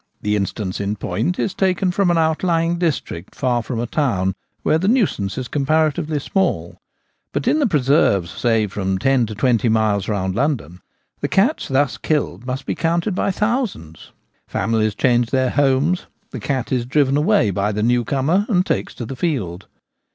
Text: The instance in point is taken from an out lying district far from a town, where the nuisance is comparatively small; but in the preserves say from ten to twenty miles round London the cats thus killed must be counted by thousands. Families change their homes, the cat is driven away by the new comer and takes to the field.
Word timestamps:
The 0.23 0.35
instance 0.35 0.79
in 0.79 0.95
point 0.95 1.37
is 1.37 1.53
taken 1.53 1.91
from 1.91 2.09
an 2.09 2.17
out 2.17 2.41
lying 2.43 2.79
district 2.79 3.35
far 3.35 3.61
from 3.61 3.79
a 3.79 3.85
town, 3.85 4.33
where 4.63 4.79
the 4.79 4.87
nuisance 4.87 5.37
is 5.37 5.47
comparatively 5.47 6.17
small; 6.17 6.79
but 7.33 7.47
in 7.47 7.59
the 7.59 7.67
preserves 7.67 8.31
say 8.31 8.65
from 8.65 8.97
ten 8.97 9.27
to 9.27 9.35
twenty 9.35 9.69
miles 9.69 10.07
round 10.09 10.33
London 10.33 10.79
the 11.19 11.27
cats 11.27 11.67
thus 11.67 11.99
killed 11.99 12.47
must 12.47 12.65
be 12.65 12.73
counted 12.73 13.13
by 13.13 13.29
thousands. 13.29 14.11
Families 14.47 14.95
change 14.95 15.29
their 15.29 15.51
homes, 15.51 16.07
the 16.31 16.39
cat 16.39 16.71
is 16.71 16.87
driven 16.87 17.15
away 17.15 17.51
by 17.51 17.71
the 17.71 17.83
new 17.83 18.03
comer 18.03 18.47
and 18.49 18.65
takes 18.65 18.95
to 18.95 19.05
the 19.05 19.15
field. 19.15 19.67